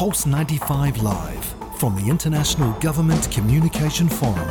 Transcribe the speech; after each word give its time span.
Pulse 0.00 0.24
95 0.24 1.02
Live 1.02 1.44
from 1.76 1.94
the 1.94 2.08
International 2.08 2.72
Government 2.80 3.30
Communication 3.30 4.08
Forum. 4.08 4.48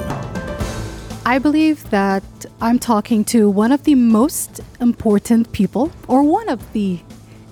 I 1.25 1.39
believe 1.39 1.89
that 1.89 2.21
I'm 2.61 2.77
talking 2.77 3.25
to 3.33 3.49
one 3.49 3.71
of 3.71 3.83
the 3.83 3.95
most 3.95 4.61
important 4.79 5.51
people, 5.51 5.91
or 6.07 6.21
one 6.21 6.49
of 6.49 6.71
the 6.73 6.99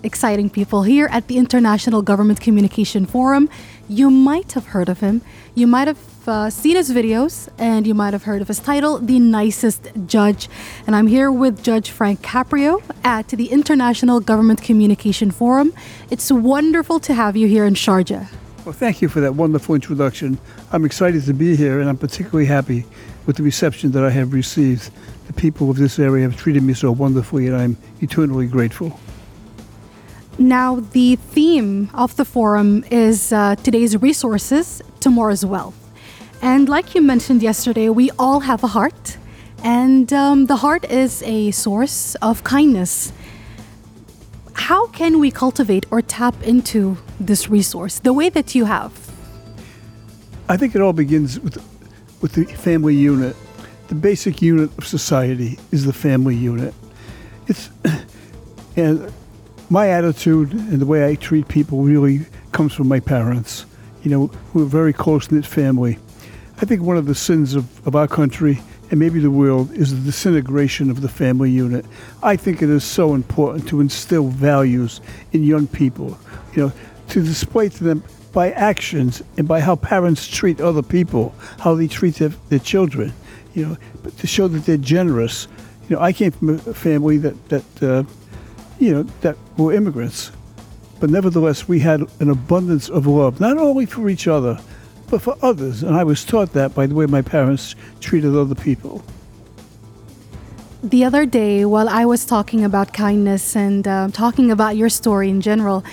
exciting 0.07 0.49
people 0.49 0.81
here 0.83 1.07
at 1.12 1.27
the 1.27 1.38
International 1.38 2.01
Government 2.01 2.41
Communication 2.41 3.05
Forum. 3.05 3.50
You 3.88 4.09
might 4.09 4.54
have 4.54 4.68
heard 4.68 4.89
of 4.89 5.02
him. 5.02 5.21
You 5.54 5.68
might 5.68 5.88
have 5.88 6.27
uh, 6.27 6.50
seen 6.50 6.75
his 6.75 6.89
videos 6.91 7.50
and 7.57 7.86
you 7.86 7.93
might 7.93 8.14
have 8.14 8.23
heard 8.23 8.41
of 8.41 8.47
his 8.47 8.59
title, 8.59 8.97
The 8.97 9.20
Nicest 9.20 9.89
Judge. 10.07 10.50
And 10.88 10.96
I'm 10.96 11.07
here 11.07 11.32
with 11.32 11.64
Judge 11.64 11.91
Frank 11.91 12.21
Caprio 12.21 12.82
at 13.04 13.28
the 13.28 13.47
International 13.51 14.20
Government 14.20 14.61
Communication 14.61 15.29
Forum. 15.29 15.73
It's 16.10 16.32
wonderful 16.32 17.00
to 17.01 17.14
have 17.14 17.37
you 17.37 17.47
here 17.47 17.65
in 17.65 17.75
Sharjah. 17.75 18.28
Well, 18.65 18.74
thank 18.74 19.01
you 19.01 19.10
for 19.10 19.21
that 19.21 19.36
wonderful 19.36 19.75
introduction. 19.75 20.39
I'm 20.71 20.83
excited 20.83 21.24
to 21.25 21.33
be 21.33 21.55
here 21.55 21.79
and 21.79 21.89
I'm 21.89 21.97
particularly 21.97 22.46
happy 22.46 22.86
with 23.25 23.37
the 23.37 23.43
reception 23.43 23.92
that 23.92 24.04
I 24.04 24.10
have 24.10 24.33
received. 24.33 24.89
The 25.28 25.33
people 25.33 25.69
of 25.69 25.78
this 25.78 26.00
area 26.00 26.24
have 26.24 26.37
treated 26.37 26.64
me 26.64 26.74
so 26.74 26.92
wonderfully 26.92 27.47
and 27.47 27.55
I'm 27.55 27.78
eternally 28.01 28.47
grateful. 28.47 29.00
Now, 30.39 30.82
the 30.91 31.15
theme 31.15 31.89
of 31.96 32.16
the 32.16 32.23
forum 32.23 32.86
is 32.91 33.33
uh, 33.33 33.55
today's 33.55 34.00
resources, 34.00 34.83
tomorrow's 35.00 35.44
wealth. 35.44 35.75
And 36.44 36.69
like 36.69 36.94
you 36.94 37.02
mentioned 37.02 37.41
yesterday, 37.41 37.89
we 37.89 38.11
all 38.19 38.42
have 38.42 38.64
a 38.64 38.67
heart, 38.67 39.17
and 39.64 40.14
um, 40.14 40.45
the 40.45 40.58
heart 40.58 40.86
is 40.86 41.23
a 41.23 41.50
source 41.50 42.14
of 42.22 42.44
kindness. 42.44 43.11
How 44.53 44.86
can 44.88 45.19
we 45.19 45.31
cultivate 45.31 45.88
or 45.89 46.03
tap 46.03 46.36
into 46.44 46.97
this 47.19 47.50
resource 47.50 47.97
the 47.97 48.14
way 48.14 48.30
that 48.30 48.53
you 48.53 48.66
have? 48.66 48.94
I 50.47 50.56
think 50.56 50.75
it 50.75 50.81
all 50.81 50.94
begins 50.94 51.40
with, 51.40 51.58
with 52.22 52.34
the 52.34 52.45
family 52.45 52.95
unit. 52.95 53.36
The 53.88 53.95
basic 53.95 54.44
unit 54.44 54.69
of 54.78 54.86
society 54.86 55.58
is 55.72 55.86
the 55.86 55.94
family 55.94 56.36
unit. 56.36 56.75
It's, 57.47 57.72
and 58.75 59.12
my 59.70 59.90
attitude 59.90 60.54
and 60.54 60.80
the 60.80 60.86
way 60.86 61.10
I 61.10 61.16
treat 61.16 61.48
people 61.48 61.84
really 61.84 62.26
comes 62.52 62.73
from 62.73 62.88
my 62.88 63.00
parents. 63.00 63.66
You 64.04 64.12
know, 64.12 64.32
we're 64.54 64.64
a 64.64 64.66
very 64.66 64.94
close 64.94 65.32
knit 65.32 65.46
family. 65.46 66.00
I 66.62 66.66
think 66.66 66.82
one 66.82 66.98
of 66.98 67.06
the 67.06 67.16
sins 67.16 67.56
of, 67.56 67.88
of 67.88 67.96
our 67.96 68.08
country 68.08 68.59
and 68.90 69.00
maybe 69.00 69.20
the 69.20 69.32
world 69.32 69.72
is 69.74 69.94
the 69.94 70.00
disintegration 70.00 70.90
of 70.90 71.02
the 71.02 71.09
family 71.09 71.52
unit. 71.52 71.86
I 72.24 72.38
think 72.38 72.62
it 72.62 72.70
is 72.70 72.84
so 72.84 73.14
important 73.14 73.68
to 73.70 73.82
instill 73.82 74.30
values 74.30 75.02
in 75.34 75.44
young 75.44 75.68
people, 75.68 76.18
you 76.54 76.64
know, 76.64 76.74
to 77.09 77.22
display 77.22 77.70
to 77.70 77.84
them 77.84 78.04
by 78.31 78.52
actions 78.52 79.22
and 79.38 79.48
by 79.48 79.59
how 79.59 79.76
parents 79.76 80.28
treat 80.28 80.62
other 80.62 80.81
people, 80.81 81.36
how 81.59 81.76
they 81.76 81.88
treat 81.88 82.16
their, 82.16 82.30
their 82.50 82.59
children, 82.59 83.14
you 83.54 83.66
know, 83.66 83.78
but 84.04 84.18
to 84.20 84.28
show 84.28 84.48
that 84.48 84.66
they're 84.66 84.78
generous. 84.78 85.48
You 85.90 85.96
know, 85.96 86.02
I 86.02 86.14
came 86.14 86.31
from 86.31 86.50
a 86.52 86.59
family 86.74 87.18
that, 87.18 87.50
that 87.50 87.84
uh, 87.84 88.04
you 88.80 88.94
know, 88.94 89.04
that 89.22 89.38
were 89.58 89.73
immigrants. 89.73 90.31
But 91.00 91.09
nevertheless, 91.09 91.67
we 91.67 91.80
had 91.80 92.02
an 92.19 92.30
abundance 92.30 92.89
of 92.89 93.05
love, 93.05 93.39
not 93.39 93.58
only 93.58 93.86
for 93.86 94.09
each 94.09 94.27
other, 94.27 94.59
but 95.09 95.22
for 95.22 95.36
others. 95.41 95.83
And 95.83 95.95
I 95.95 96.03
was 96.03 96.25
taught 96.25 96.53
that 96.53 96.73
by 96.73 96.88
the 96.88 96.95
way 96.95 97.05
my 97.05 97.22
parents 97.22 97.75
treated 98.00 98.35
other 98.35 98.55
people. 98.55 99.03
The 100.83 101.03
other 101.03 101.25
day, 101.25 101.66
while 101.66 101.89
I 101.89 102.05
was 102.05 102.25
talking 102.25 102.63
about 102.63 102.94
kindness 102.94 103.55
and 103.55 103.88
uh, 103.88 104.09
talking 104.11 104.52
about 104.52 104.75
your 104.75 104.89
story 104.89 105.30
in 105.30 105.41
general, 105.41 105.83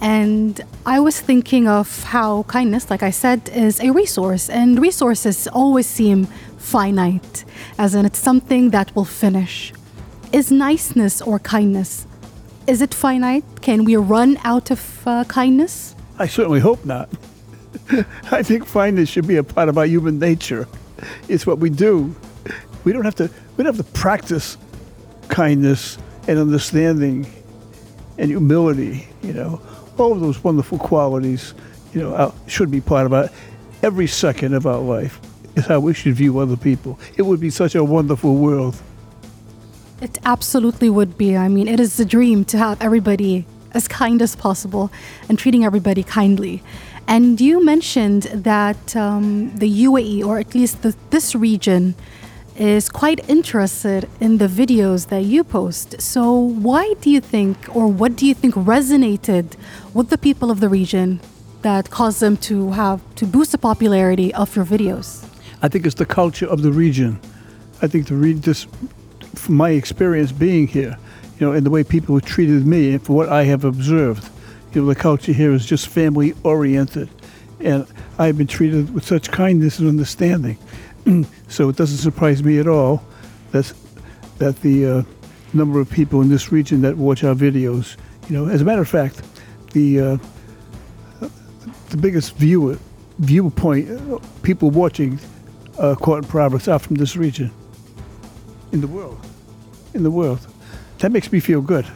and 0.00 0.60
I 0.84 0.98
was 0.98 1.20
thinking 1.20 1.68
of 1.68 2.02
how 2.02 2.42
kindness, 2.44 2.90
like 2.90 3.04
I 3.04 3.10
said, 3.10 3.48
is 3.54 3.78
a 3.80 3.90
resource, 3.90 4.50
and 4.50 4.80
resources 4.80 5.46
always 5.46 5.86
seem 5.86 6.26
finite, 6.58 7.44
as 7.78 7.94
in 7.94 8.04
it's 8.04 8.18
something 8.18 8.70
that 8.70 8.94
will 8.96 9.04
finish. 9.04 9.72
Is 10.32 10.50
niceness 10.50 11.22
or 11.22 11.38
kindness 11.38 12.06
is 12.66 12.80
it 12.82 12.94
finite? 12.94 13.44
Can 13.60 13.84
we 13.84 13.96
run 13.96 14.38
out 14.44 14.70
of 14.70 15.02
uh, 15.06 15.24
kindness? 15.24 15.94
I 16.18 16.26
certainly 16.26 16.60
hope 16.60 16.84
not. 16.84 17.08
I 18.30 18.42
think 18.42 18.68
kindness 18.68 19.08
should 19.08 19.26
be 19.26 19.36
a 19.36 19.44
part 19.44 19.68
of 19.68 19.78
our 19.78 19.86
human 19.86 20.18
nature. 20.18 20.68
It's 21.28 21.46
what 21.46 21.58
we 21.58 21.70
do. 21.70 22.14
We 22.84 22.92
don't 22.92 23.04
have 23.04 23.14
to. 23.16 23.30
We 23.56 23.64
don't 23.64 23.74
have 23.76 23.84
to 23.84 23.92
practice 23.92 24.56
kindness 25.28 25.98
and 26.28 26.38
understanding 26.38 27.26
and 28.18 28.30
humility. 28.30 29.08
You 29.22 29.32
know, 29.32 29.62
all 29.98 30.14
those 30.14 30.42
wonderful 30.42 30.78
qualities. 30.78 31.54
You 31.92 32.02
know, 32.02 32.34
should 32.46 32.70
be 32.70 32.80
part 32.80 33.06
of 33.06 33.12
our 33.12 33.28
every 33.82 34.06
second 34.06 34.54
of 34.54 34.66
our 34.66 34.78
life. 34.78 35.20
Is 35.54 35.66
how 35.66 35.80
we 35.80 35.92
should 35.92 36.14
view 36.14 36.38
other 36.38 36.56
people. 36.56 36.98
It 37.16 37.22
would 37.22 37.40
be 37.40 37.50
such 37.50 37.74
a 37.74 37.84
wonderful 37.84 38.36
world. 38.36 38.80
It 40.02 40.18
absolutely 40.24 40.90
would 40.90 41.16
be. 41.16 41.36
I 41.36 41.46
mean, 41.46 41.68
it 41.68 41.78
is 41.78 42.00
a 42.00 42.04
dream 42.04 42.44
to 42.46 42.58
have 42.58 42.82
everybody 42.82 43.46
as 43.70 43.86
kind 43.86 44.20
as 44.20 44.34
possible 44.34 44.90
and 45.28 45.38
treating 45.38 45.64
everybody 45.64 46.02
kindly. 46.02 46.60
And 47.06 47.40
you 47.40 47.64
mentioned 47.64 48.24
that 48.34 48.96
um, 48.96 49.56
the 49.56 49.70
UAE, 49.84 50.24
or 50.24 50.40
at 50.40 50.56
least 50.56 50.82
the, 50.82 50.96
this 51.10 51.36
region, 51.36 51.94
is 52.56 52.88
quite 52.88 53.20
interested 53.30 54.08
in 54.18 54.38
the 54.38 54.48
videos 54.48 55.06
that 55.10 55.22
you 55.22 55.44
post. 55.44 56.02
So, 56.02 56.32
why 56.34 56.94
do 57.00 57.08
you 57.08 57.20
think, 57.20 57.56
or 57.72 57.86
what 57.86 58.16
do 58.16 58.26
you 58.26 58.34
think 58.34 58.56
resonated 58.56 59.54
with 59.94 60.08
the 60.10 60.18
people 60.18 60.50
of 60.50 60.58
the 60.58 60.68
region 60.68 61.20
that 61.62 61.90
caused 61.90 62.18
them 62.18 62.36
to 62.48 62.72
have 62.72 63.00
to 63.14 63.24
boost 63.24 63.52
the 63.52 63.58
popularity 63.58 64.34
of 64.34 64.56
your 64.56 64.64
videos? 64.64 65.24
I 65.62 65.68
think 65.68 65.86
it's 65.86 65.94
the 65.94 66.06
culture 66.06 66.46
of 66.46 66.62
the 66.62 66.72
region. 66.72 67.20
I 67.82 67.86
think 67.86 68.08
the 68.08 68.14
re- 68.14 68.32
this 68.32 68.66
from 69.42 69.56
my 69.56 69.70
experience 69.70 70.30
being 70.30 70.68
here, 70.68 70.96
you 71.36 71.46
know, 71.46 71.52
and 71.52 71.66
the 71.66 71.70
way 71.70 71.82
people 71.82 72.14
have 72.14 72.24
treated 72.24 72.64
me 72.64 72.92
and 72.92 73.02
for 73.02 73.14
what 73.14 73.28
I 73.28 73.42
have 73.42 73.64
observed, 73.64 74.30
you 74.72 74.80
know, 74.80 74.86
the 74.86 74.94
culture 74.94 75.32
here 75.32 75.52
is 75.52 75.66
just 75.66 75.88
family 75.88 76.32
oriented. 76.44 77.10
And 77.58 77.84
I've 78.20 78.38
been 78.38 78.46
treated 78.46 78.94
with 78.94 79.04
such 79.04 79.32
kindness 79.32 79.80
and 79.80 79.88
understanding. 79.88 80.58
so 81.48 81.68
it 81.68 81.76
doesn't 81.76 81.98
surprise 81.98 82.44
me 82.44 82.60
at 82.60 82.68
all 82.68 83.02
that, 83.50 83.72
that 84.38 84.60
the 84.60 84.86
uh, 84.86 85.02
number 85.52 85.80
of 85.80 85.90
people 85.90 86.22
in 86.22 86.28
this 86.28 86.52
region 86.52 86.80
that 86.82 86.96
watch 86.96 87.24
our 87.24 87.34
videos, 87.34 87.96
you 88.28 88.36
know, 88.36 88.48
as 88.48 88.62
a 88.62 88.64
matter 88.64 88.82
of 88.82 88.88
fact, 88.88 89.22
the, 89.72 90.00
uh, 90.00 90.18
the 91.90 91.96
biggest 91.96 92.36
viewer, 92.36 92.78
viewpoint, 93.18 93.90
uh, 93.90 94.20
people 94.44 94.70
watching 94.70 95.18
uh, 95.78 95.96
Caught 95.96 96.18
in 96.18 96.24
Providence 96.24 96.68
are 96.68 96.78
from 96.78 96.94
this 96.94 97.16
region 97.16 97.50
in 98.70 98.80
the 98.80 98.86
world. 98.86 99.18
In 99.94 100.02
the 100.02 100.10
world. 100.10 100.46
That 100.98 101.12
makes 101.12 101.32
me 101.32 101.40
feel 101.40 101.60
good. 101.60 101.86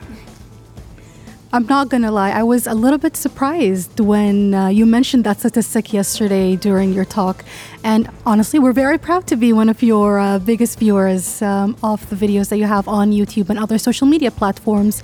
I'm 1.52 1.66
not 1.66 1.88
gonna 1.88 2.10
lie, 2.10 2.32
I 2.32 2.42
was 2.42 2.66
a 2.66 2.74
little 2.74 2.98
bit 2.98 3.16
surprised 3.16 3.98
when 4.00 4.52
uh, 4.52 4.68
you 4.68 4.84
mentioned 4.84 5.24
that 5.24 5.38
statistic 5.38 5.92
yesterday 5.92 6.56
during 6.56 6.92
your 6.92 7.04
talk. 7.04 7.44
And 7.82 8.10
honestly, 8.26 8.58
we're 8.58 8.74
very 8.74 8.98
proud 8.98 9.26
to 9.28 9.36
be 9.36 9.52
one 9.52 9.68
of 9.68 9.82
your 9.82 10.18
uh, 10.18 10.38
biggest 10.38 10.78
viewers 10.78 11.40
um, 11.40 11.76
of 11.82 12.06
the 12.10 12.16
videos 12.16 12.50
that 12.50 12.58
you 12.58 12.66
have 12.66 12.88
on 12.88 13.12
YouTube 13.12 13.48
and 13.48 13.58
other 13.58 13.78
social 13.78 14.06
media 14.06 14.30
platforms. 14.30 15.02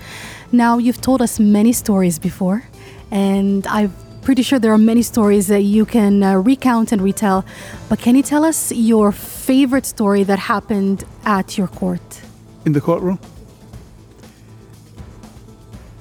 Now, 0.50 0.78
you've 0.78 1.00
told 1.00 1.22
us 1.22 1.40
many 1.40 1.72
stories 1.72 2.18
before, 2.18 2.64
and 3.10 3.66
I'm 3.68 3.94
pretty 4.20 4.42
sure 4.42 4.58
there 4.58 4.72
are 4.72 4.78
many 4.78 5.02
stories 5.02 5.46
that 5.46 5.62
you 5.62 5.86
can 5.86 6.22
uh, 6.22 6.34
recount 6.34 6.92
and 6.92 7.00
retell. 7.00 7.46
But 7.88 8.00
can 8.00 8.14
you 8.14 8.22
tell 8.22 8.44
us 8.44 8.72
your 8.72 9.12
favorite 9.12 9.86
story 9.86 10.22
that 10.24 10.38
happened 10.38 11.04
at 11.24 11.56
your 11.56 11.68
court? 11.68 12.22
In 12.64 12.72
the 12.72 12.80
courtroom? 12.80 13.18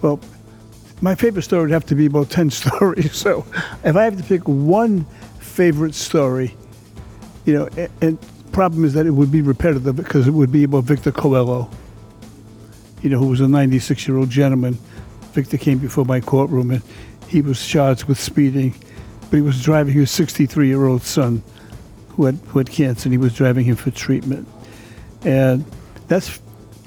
Well, 0.01 0.19
my 1.01 1.15
favorite 1.15 1.41
story 1.41 1.63
would 1.63 1.71
have 1.71 1.85
to 1.87 1.95
be 1.95 2.05
about 2.05 2.29
10 2.29 2.49
stories. 2.51 3.15
So 3.15 3.45
if 3.83 3.95
I 3.95 4.03
have 4.03 4.17
to 4.17 4.23
pick 4.23 4.47
one 4.47 5.05
favorite 5.39 5.95
story, 5.95 6.55
you 7.45 7.53
know, 7.53 7.87
and, 8.01 8.17
problem 8.51 8.83
is 8.83 8.93
that 8.93 9.05
it 9.05 9.11
would 9.11 9.31
be 9.31 9.41
repetitive 9.41 9.95
because 9.95 10.27
it 10.27 10.31
would 10.31 10.51
be 10.51 10.65
about 10.65 10.83
Victor 10.83 11.11
Coelho, 11.11 11.69
you 13.01 13.09
know, 13.09 13.17
who 13.17 13.27
was 13.27 13.39
a 13.39 13.47
96 13.47 14.07
year 14.07 14.17
old 14.17 14.29
gentleman. 14.29 14.77
Victor 15.31 15.57
came 15.57 15.77
before 15.77 16.03
my 16.03 16.19
courtroom 16.19 16.71
and 16.71 16.81
he 17.29 17.41
was 17.41 17.65
charged 17.65 18.03
with 18.05 18.19
speeding, 18.19 18.75
but 19.29 19.37
he 19.37 19.41
was 19.41 19.63
driving 19.63 19.93
his 19.93 20.11
63 20.11 20.67
year 20.67 20.85
old 20.85 21.01
son 21.01 21.41
who 22.09 22.25
had, 22.25 22.35
who 22.47 22.57
had 22.59 22.69
cancer 22.69 23.07
and 23.07 23.13
he 23.13 23.17
was 23.17 23.33
driving 23.33 23.63
him 23.63 23.77
for 23.77 23.89
treatment. 23.89 24.47
And 25.23 25.63
that's 26.09 26.41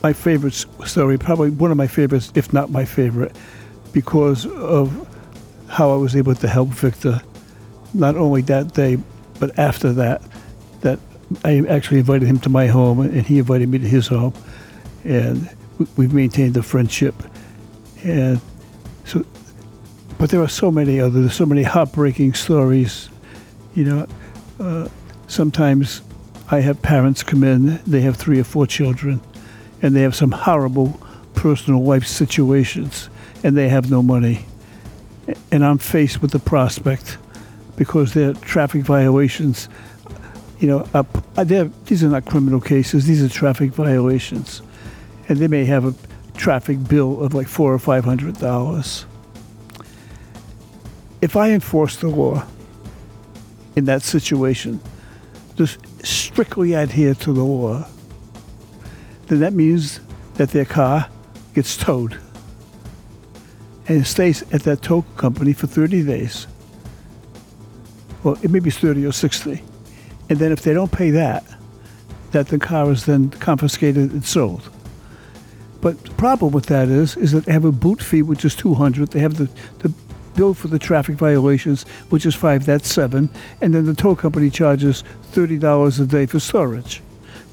my 0.05 0.13
favorite 0.13 0.53
story, 0.85 1.17
probably 1.17 1.49
one 1.49 1.71
of 1.71 1.79
my 1.79 1.87
favorites, 1.87 2.31
if 2.35 2.53
not 2.53 2.71
my 2.71 2.85
favorite, 2.85 3.35
because 3.95 4.45
of 4.45 5.09
how 5.67 5.91
I 5.95 5.97
was 5.97 6.15
able 6.15 6.35
to 6.35 6.47
help 6.47 6.69
Victor, 6.69 7.23
not 7.95 8.15
only 8.15 8.43
that 8.43 8.75
day, 8.75 8.99
but 9.41 9.59
after 9.59 9.95
that. 9.95 10.21
That 10.83 10.99
I 11.43 11.65
actually 11.71 12.01
invited 12.01 12.29
him 12.29 12.39
to 12.41 12.51
my 12.51 12.67
home, 12.67 13.01
and 13.01 13.27
he 13.27 13.39
invited 13.39 13.71
me 13.71 13.79
to 13.79 13.89
his 13.89 14.07
home, 14.07 14.35
and 15.05 15.49
we've 15.97 16.13
maintained 16.13 16.55
a 16.59 16.63
friendship. 16.63 17.15
And 18.03 18.43
so, 19.07 19.25
But 20.19 20.29
there 20.29 20.43
are 20.43 20.49
so 20.49 20.71
many 20.71 21.01
others, 21.01 21.33
so 21.33 21.47
many 21.47 21.63
heartbreaking 21.63 22.35
stories. 22.35 23.09
You 23.75 23.85
know, 23.85 24.07
uh, 24.61 24.89
sometimes 25.29 26.03
I 26.51 26.61
have 26.61 26.83
parents 26.83 27.23
come 27.23 27.43
in, 27.43 27.81
they 27.87 28.03
have 28.03 28.17
three 28.17 28.39
or 28.39 28.45
four 28.45 28.67
children, 28.67 29.23
and 29.85 29.95
they 29.95 30.01
have 30.01 30.17
some 30.17 30.31
horrible 30.31 30.99
personal 31.35 31.83
life 31.85 32.07
situations, 32.07 33.11
and 33.43 33.55
they 33.55 33.69
have 33.69 33.91
no 33.91 34.03
money. 34.03 34.47
And 35.53 35.63
I'm 35.63 35.77
faced 35.77 36.23
with 36.23 36.31
the 36.31 36.39
prospect 36.39 37.19
because 37.77 38.15
their 38.15 38.33
traffic 38.33 38.83
violations, 38.83 39.69
you 40.59 40.69
know, 40.69 40.89
are, 40.95 41.05
uh, 41.15 41.21
are 41.37 41.45
these 41.45 42.03
are 42.03 42.09
not 42.09 42.25
criminal 42.25 42.63
cases, 42.63 43.07
these 43.07 43.23
are 43.23 43.29
traffic 43.29 43.73
violations. 43.73 44.63
And 45.29 45.37
they 45.37 45.49
may 45.49 45.67
have 45.67 45.85
a 45.85 45.95
traffic 46.35 46.89
bill 46.89 47.23
of 47.23 47.35
like 47.35 47.47
four 47.47 47.75
or 47.75 47.79
five 47.79 48.07
hundred 48.07 48.39
dollars. 48.39 49.05
If 51.21 51.37
I 51.37 51.51
enforce 51.51 51.97
the 51.97 52.09
law 52.09 52.47
in 53.77 53.85
that 53.85 54.01
situation, 54.01 54.81
just 55.57 55.79
strictly 56.07 56.73
adhere 56.73 57.15
to 57.17 57.33
the 57.35 57.45
law, 57.45 57.87
then 59.29 59.41
that 59.41 59.53
means 59.53 60.01
that 60.35 60.51
their 60.51 60.65
car 60.65 61.09
gets 61.55 61.77
towed 61.77 62.19
and 63.87 64.07
stays 64.07 64.43
at 64.53 64.63
that 64.63 64.83
tow 64.83 65.03
company 65.17 65.53
for 65.53 65.67
30 65.67 66.05
days. 66.05 66.47
Well, 68.23 68.39
it 68.43 68.51
may 68.51 68.59
be 68.59 68.71
30 68.71 69.05
or 69.05 69.13
60. 69.13 69.63
And 70.31 70.39
then 70.39 70.53
if 70.53 70.63
they 70.63 70.73
don't 70.73 70.91
pay 70.91 71.11
that, 71.11 71.45
that 72.33 72.49
the 72.49 72.59
car 72.59 72.91
is 72.91 73.05
then 73.05 73.31
confiscated 73.31 74.13
and 74.13 74.25
sold. 74.25 74.71
But 75.81 76.03
the 76.03 76.11
problem 76.13 76.53
with 76.53 76.67
that 76.67 76.89
is, 76.89 77.17
is 77.17 77.33
that 77.33 77.45
they 77.45 77.53
have 77.53 77.67
a 77.67 77.73
boot 77.73 78.03
fee, 78.03 78.23
which 78.23 78.45
is 78.45 78.57
200. 78.57 79.11
They 79.11 79.21
have 79.21 79.37
the, 79.37 79.51
the 79.81 79.93
bill 80.35 80.55
for 80.55 80.69
the 80.69 80.79
traffic 80.79 81.17
violations, 81.17 81.83
which 82.09 82.25
is 82.25 82.35
five. 82.35 82.65
That's 82.65 82.93
seven. 82.93 83.29
And 83.61 83.75
then 83.75 83.85
the 83.85 83.95
tow 83.95 84.17
company 84.17 84.49
charges 84.49 85.05
$30 85.33 86.01
a 86.01 86.07
day 86.07 86.27
for 86.27 86.41
storage, 86.41 87.03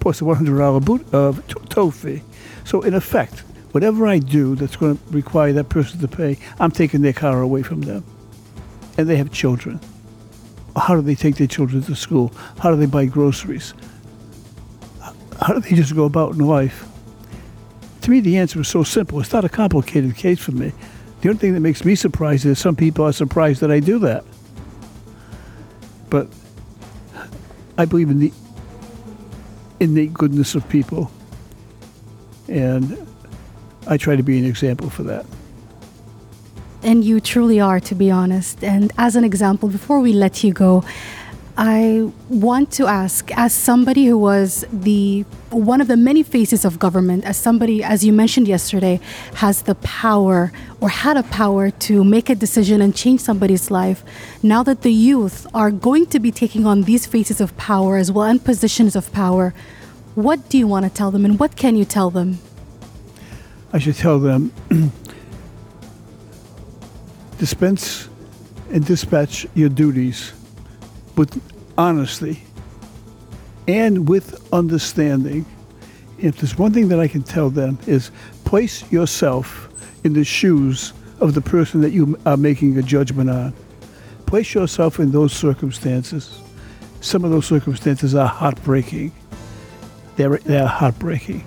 plus 0.02 0.20
a 0.20 0.26
$100 0.26 0.84
boot 0.84 1.14
of 1.14 1.48
tow 1.70 1.90
fee. 1.92 2.22
So 2.66 2.82
in 2.82 2.94
effect, 2.94 3.40
whatever 3.72 4.06
I 4.06 4.18
do 4.18 4.56
that's 4.56 4.76
going 4.76 4.98
to 4.98 5.04
require 5.12 5.54
that 5.54 5.70
person 5.70 6.00
to 6.00 6.08
pay, 6.10 6.38
I'm 6.60 6.72
taking 6.72 7.02
their 7.02 7.14
car 7.14 7.42
away 7.42 7.64
from 7.64 7.82
them. 7.82 8.04
And 8.98 9.08
they 9.08 9.16
have 9.16 9.32
children. 9.32 9.80
How 10.76 10.96
do 10.96 11.02
they 11.02 11.16
take 11.16 11.36
their 11.36 11.48
children 11.48 11.84
to 11.84 11.96
school? 11.96 12.34
How 12.60 12.72
do 12.72 12.78
they 12.78 12.88
buy 12.88 13.06
groceries? 13.06 13.74
How 15.40 15.54
do 15.54 15.60
they 15.60 15.76
just 15.76 15.96
go 15.96 16.06
about 16.06 16.34
in 16.34 16.40
life? 16.40 16.88
To 18.02 18.12
me, 18.12 18.20
the 18.20 18.38
answer 18.38 18.60
is 18.60 18.68
so 18.68 18.84
simple. 18.84 19.20
It's 19.20 19.32
not 19.32 19.46
a 19.46 19.50
complicated 19.50 20.16
case 20.16 20.40
for 20.40 20.52
me. 20.52 20.72
The 21.22 21.30
only 21.30 21.40
thing 21.40 21.54
that 21.54 21.60
makes 21.60 21.86
me 21.86 21.94
surprised 21.94 22.46
is 22.46 22.58
some 22.58 22.76
people 22.76 23.06
are 23.06 23.14
surprised 23.14 23.62
that 23.62 23.70
I 23.70 23.80
do 23.80 24.00
that. 24.00 24.26
But 26.10 26.28
I 27.78 27.86
believe 27.86 28.10
in 28.10 28.20
the 28.20 28.34
innate 29.82 30.14
goodness 30.14 30.56
of 30.56 30.68
people, 30.70 31.12
and 32.48 32.98
I 33.88 33.98
try 33.98 34.16
to 34.16 34.24
be 34.24 34.38
an 34.38 34.46
example 34.46 34.90
for 34.90 35.04
that. 35.04 35.26
And 36.84 37.04
you 37.04 37.20
truly 37.20 37.60
are, 37.60 37.80
to 37.80 37.96
be 37.96 38.10
honest. 38.10 38.64
And 38.64 38.92
as 38.98 39.16
an 39.16 39.24
example, 39.24 39.70
before 39.70 40.00
we 40.00 40.14
let 40.14 40.44
you 40.44 40.54
go, 40.54 40.84
I 41.64 42.12
want 42.28 42.72
to 42.72 42.88
ask, 42.88 43.30
as 43.38 43.54
somebody 43.54 44.08
who 44.08 44.18
was 44.18 44.66
the 44.74 45.26
one 45.52 45.80
of 45.80 45.88
the 45.88 45.96
many 45.96 46.24
faces 46.24 46.66
of 46.66 46.80
government, 46.80 47.24
as 47.24 47.38
somebody, 47.38 47.84
as 47.84 48.04
you 48.04 48.12
mentioned 48.12 48.48
yesterday, 48.48 49.00
has 49.36 49.62
the 49.62 49.76
power 49.76 50.52
or 50.80 50.90
had 50.90 51.18
a 51.18 51.24
power 51.24 51.70
to 51.70 52.04
make 52.04 52.32
a 52.32 52.36
decision 52.36 52.82
and 52.82 52.96
change 52.96 53.20
somebody's 53.20 53.70
life, 53.70 54.04
now 54.42 54.64
that 54.64 54.82
the 54.82 54.92
youth 54.92 55.46
are 55.54 55.70
going 55.70 56.08
to 56.08 56.20
be 56.20 56.32
taking 56.32 56.66
on 56.66 56.82
these 56.82 57.06
faces 57.06 57.40
of 57.40 57.56
power 57.58 57.98
as 57.98 58.12
well 58.12 58.26
and 58.26 58.44
positions 58.44 58.96
of 58.96 59.14
power, 59.14 59.54
what 60.16 60.50
do 60.50 60.58
you 60.58 60.66
want 60.66 60.86
to 60.86 60.92
tell 60.92 61.12
them 61.12 61.26
and 61.26 61.40
what 61.40 61.56
can 61.56 61.76
you 61.76 61.86
tell 61.86 62.10
them? 62.10 62.40
I 63.72 63.78
should 63.78 63.98
tell 63.98 64.18
them 64.18 64.52
dispense 67.38 68.10
and 68.72 68.84
dispatch 68.84 69.46
your 69.54 69.70
duties 69.70 70.34
with 71.16 71.51
honesty 71.82 72.44
and 73.68 74.08
with 74.08 74.48
understanding. 74.54 75.46
If 76.20 76.38
there's 76.38 76.56
one 76.56 76.74
thing 76.74 76.90
that 76.90 77.00
I 77.00 77.08
can 77.08 77.24
tell 77.24 77.50
them 77.50 77.80
is 77.88 78.12
place 78.46 78.90
yourself 78.92 79.68
in 80.04 80.14
the 80.14 80.24
shoes 80.24 80.94
of 81.20 81.34
the 81.34 81.42
person 81.42 81.82
that 81.82 81.92
you 81.92 82.20
are 82.26 82.38
making 82.38 82.78
a 82.78 82.84
judgment 82.84 83.32
on. 83.32 83.54
Place 84.28 84.54
yourself 84.54 85.00
in 85.00 85.12
those 85.12 85.34
circumstances. 85.34 86.40
Some 87.02 87.26
of 87.26 87.32
those 87.32 87.48
circumstances 87.48 88.14
are 88.14 88.28
heartbreaking. 88.28 89.12
They're, 90.18 90.38
they're 90.38 90.68
heartbreaking. 90.68 91.44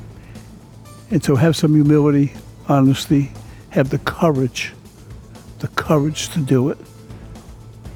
And 1.10 1.22
so 1.22 1.36
have 1.36 1.54
some 1.54 1.74
humility, 1.74 2.32
honesty, 2.68 3.30
have 3.70 3.90
the 3.90 3.98
courage, 3.98 4.72
the 5.60 5.68
courage 5.68 6.30
to 6.30 6.40
do 6.40 6.70
it. 6.70 6.78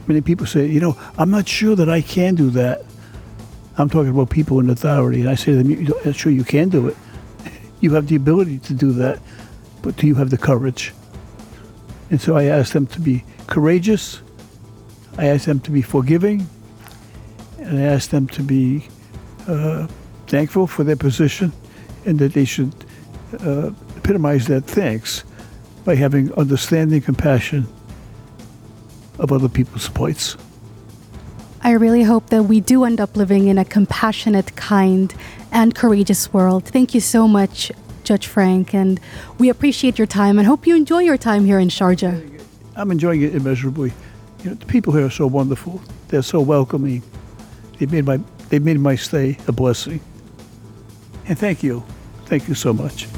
Many 0.08 0.22
people 0.22 0.46
say, 0.46 0.66
you 0.66 0.80
know, 0.80 0.96
I'm 1.18 1.30
not 1.30 1.46
sure 1.46 1.76
that 1.76 1.90
I 1.90 2.00
can 2.00 2.34
do 2.34 2.48
that. 2.50 2.82
I'm 3.76 3.90
talking 3.90 4.08
about 4.08 4.30
people 4.30 4.58
in 4.58 4.70
authority, 4.70 5.20
and 5.20 5.28
I 5.28 5.34
say 5.34 5.52
to 5.52 5.62
them, 5.62 6.12
sure 6.14 6.32
you 6.32 6.44
can 6.44 6.70
do 6.70 6.88
it. 6.88 6.96
You 7.80 7.94
have 7.94 8.08
the 8.08 8.16
ability 8.16 8.58
to 8.58 8.74
do 8.74 8.90
that, 8.94 9.20
but 9.82 9.94
do 9.96 10.08
you 10.08 10.16
have 10.16 10.30
the 10.30 10.38
courage? 10.38 10.92
And 12.10 12.20
so 12.20 12.36
I 12.36 12.44
ask 12.46 12.72
them 12.72 12.88
to 12.88 13.00
be 13.00 13.22
courageous. 13.46 14.20
I 15.16 15.26
ask 15.26 15.44
them 15.44 15.60
to 15.60 15.70
be 15.70 15.82
forgiving, 15.82 16.48
and 17.60 17.78
I 17.78 17.82
ask 17.82 18.10
them 18.10 18.26
to 18.28 18.42
be 18.42 18.88
uh, 19.46 19.86
thankful 20.26 20.66
for 20.66 20.82
their 20.82 20.96
position, 20.96 21.52
and 22.04 22.18
that 22.18 22.32
they 22.32 22.44
should 22.44 22.74
uh, 23.44 23.70
epitomize 23.96 24.48
that 24.48 24.64
thanks 24.64 25.22
by 25.84 25.94
having 25.94 26.32
understanding, 26.32 27.00
compassion 27.00 27.68
of 29.18 29.32
other 29.32 29.48
people's 29.48 29.88
plights. 29.88 30.36
I 31.60 31.72
really 31.72 32.04
hope 32.04 32.30
that 32.30 32.44
we 32.44 32.60
do 32.60 32.84
end 32.84 33.00
up 33.00 33.16
living 33.16 33.48
in 33.48 33.58
a 33.58 33.64
compassionate, 33.64 34.54
kind, 34.56 35.12
and 35.50 35.74
courageous 35.74 36.32
world. 36.32 36.64
Thank 36.64 36.94
you 36.94 37.00
so 37.00 37.26
much, 37.26 37.72
Judge 38.04 38.26
Frank, 38.26 38.74
and 38.74 39.00
we 39.38 39.48
appreciate 39.48 39.98
your 39.98 40.06
time 40.06 40.38
and 40.38 40.46
hope 40.46 40.66
you 40.66 40.76
enjoy 40.76 41.00
your 41.00 41.18
time 41.18 41.44
here 41.44 41.58
in 41.58 41.68
Sharjah. 41.68 42.40
I'm 42.76 42.90
enjoying 42.92 43.22
it 43.22 43.34
immeasurably. 43.34 43.92
You 44.44 44.50
know, 44.50 44.54
the 44.54 44.66
people 44.66 44.92
here 44.92 45.06
are 45.06 45.10
so 45.10 45.26
wonderful. 45.26 45.80
They're 46.08 46.22
so 46.22 46.40
welcoming. 46.40 47.02
They 47.78 47.86
made 47.86 48.06
my 48.06 48.20
they 48.50 48.60
made 48.60 48.78
my 48.78 48.94
stay 48.94 49.36
a 49.46 49.52
blessing. 49.52 50.00
And 51.26 51.38
thank 51.38 51.62
you, 51.62 51.84
thank 52.26 52.48
you 52.48 52.54
so 52.54 52.72
much. 52.72 53.08